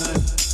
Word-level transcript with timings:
na 0.00 0.53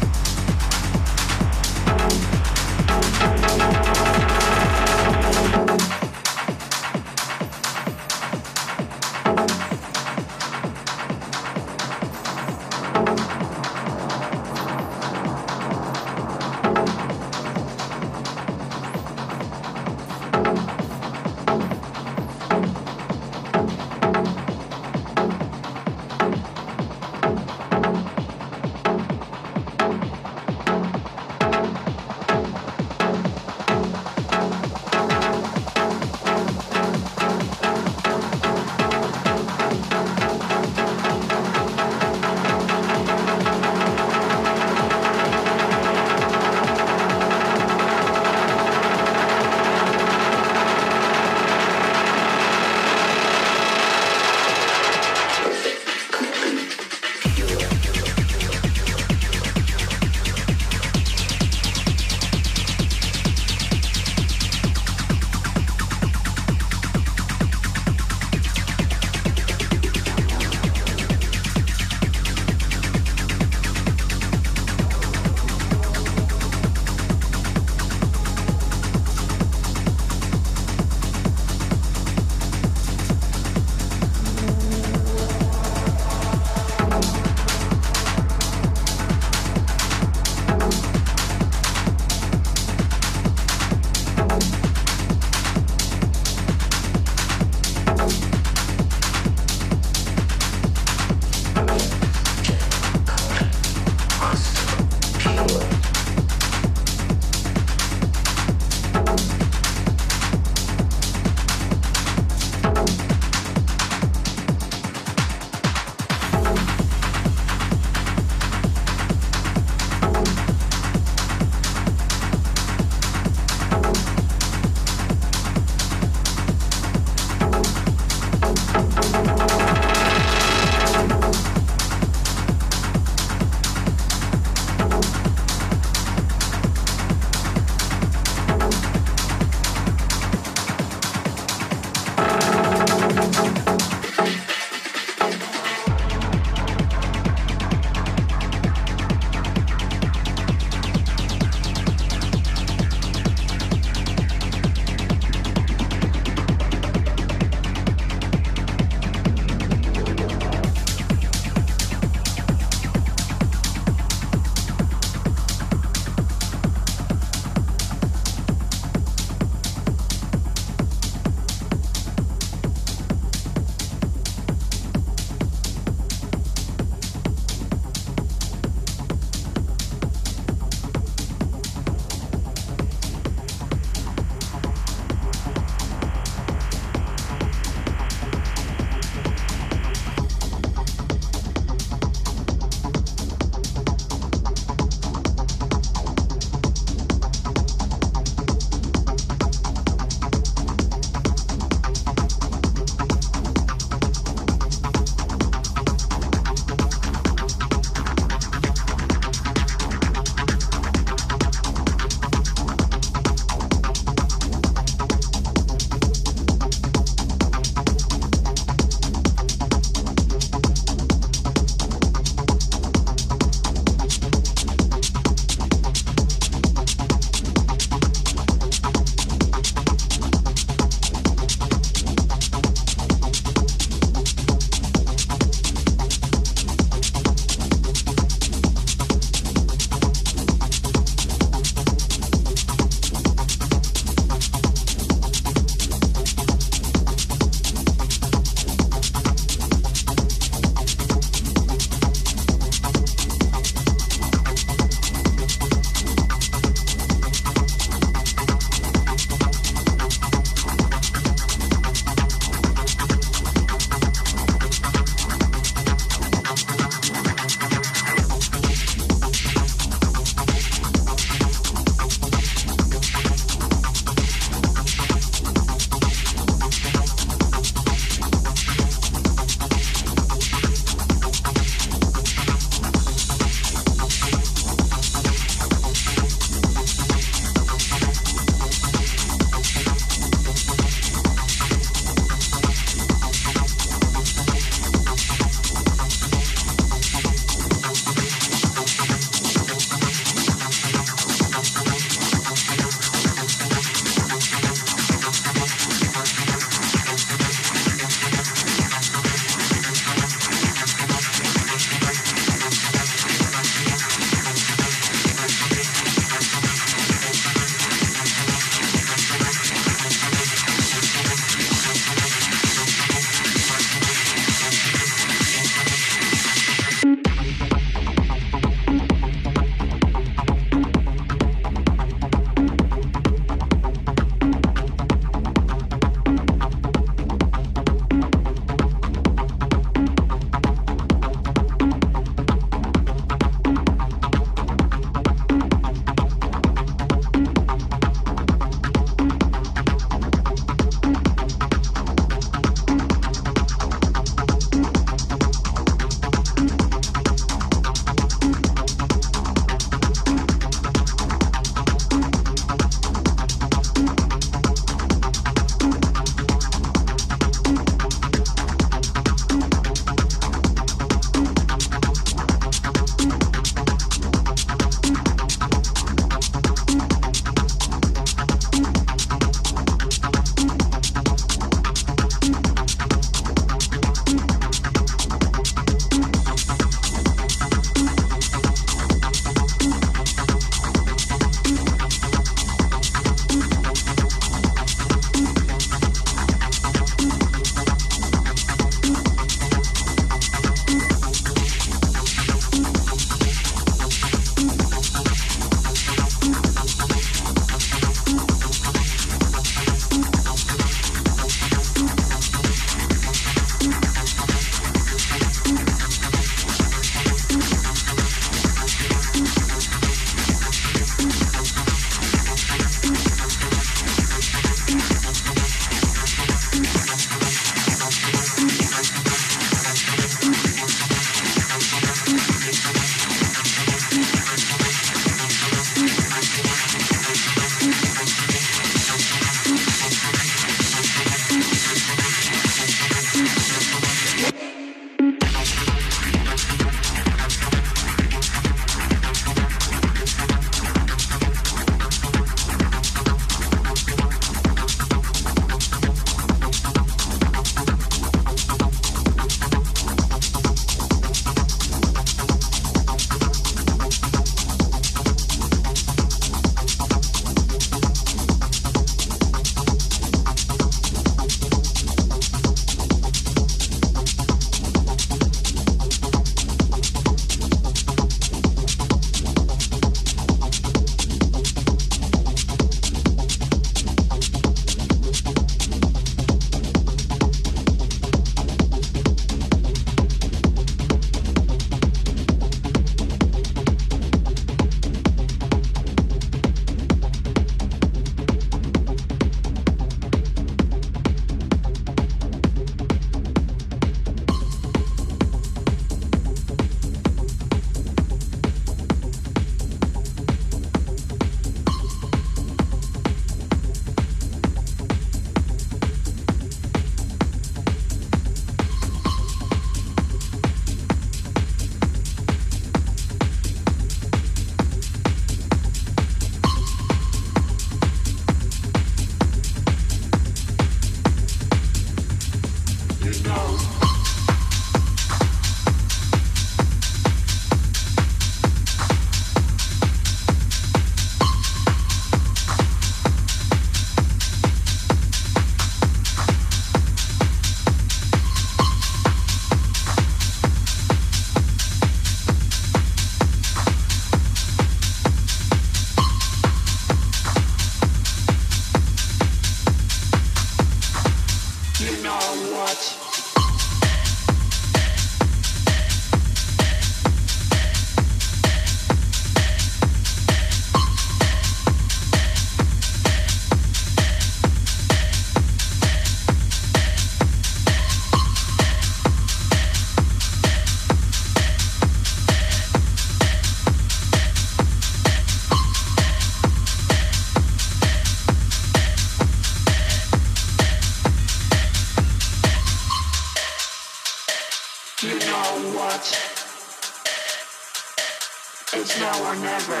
now 599.20 599.50
or 599.50 599.56
never. 599.56 600.00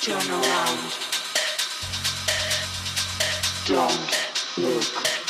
Turn 0.00 0.30
around. 0.30 0.80
Don't 3.66 4.10
look. 4.58 5.21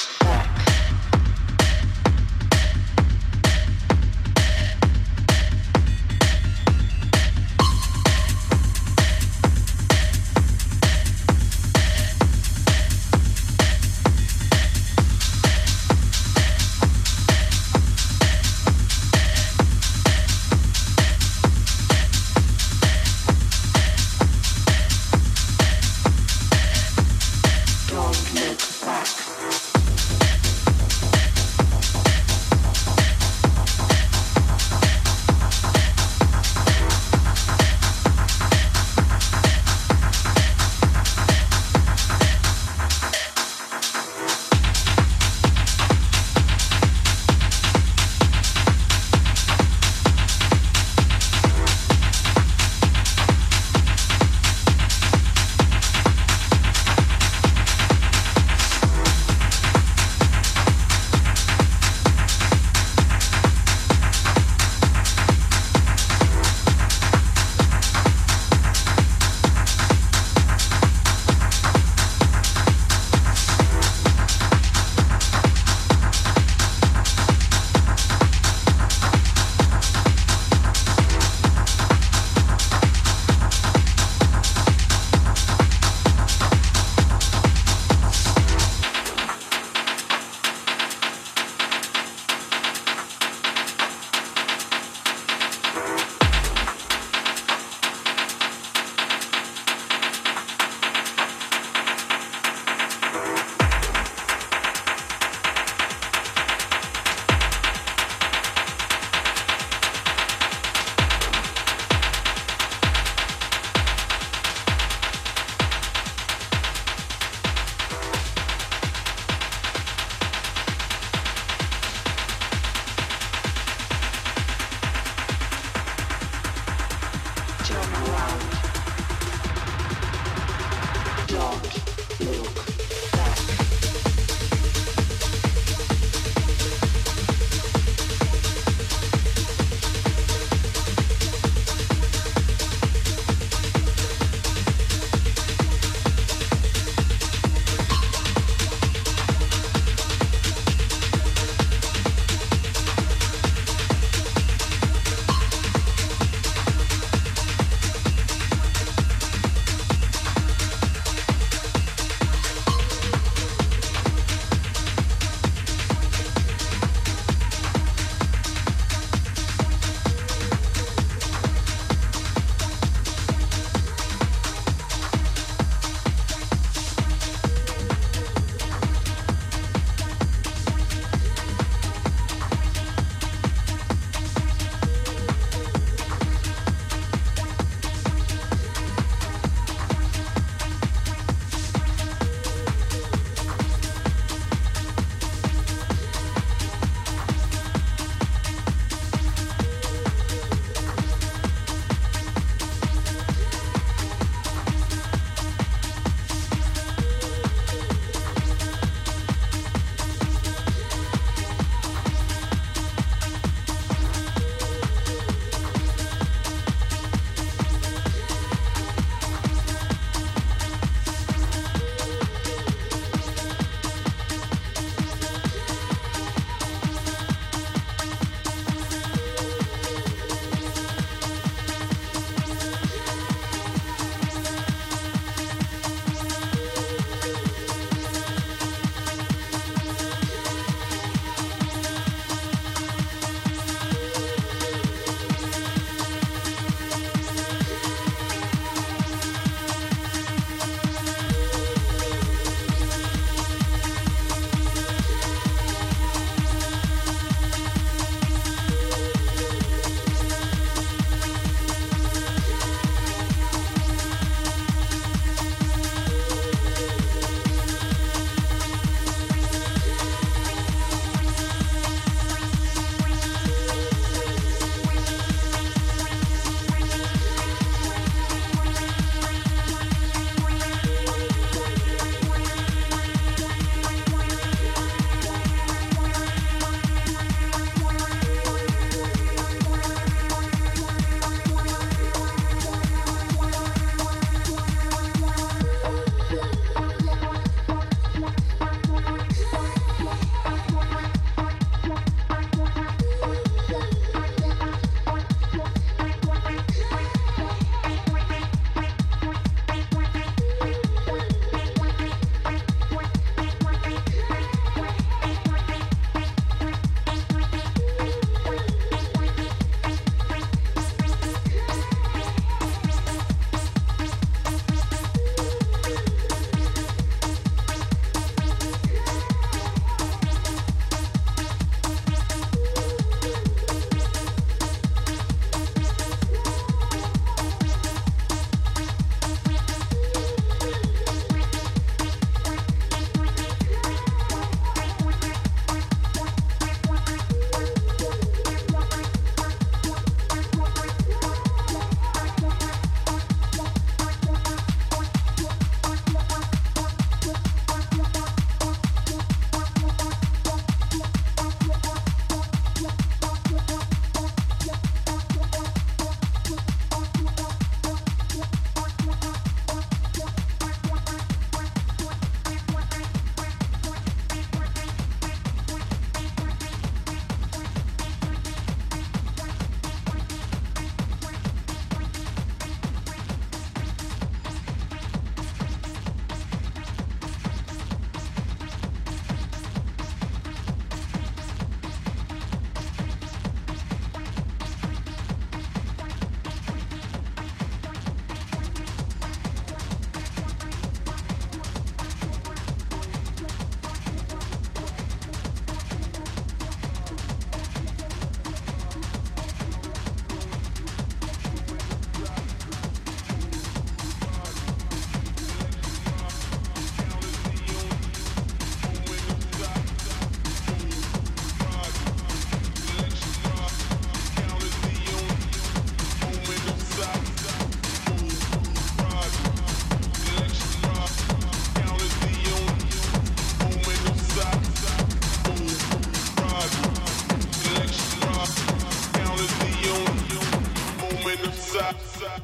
Southside, 441.52 442.42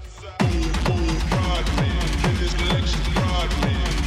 Broadman, 1.31 2.31
in 2.31 2.37
this 2.39 2.55
election, 2.55 3.01
Broadman. 3.15 3.98